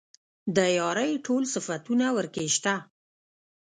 [0.55, 2.75] د يارۍ ټول صفتونه ورکې شته.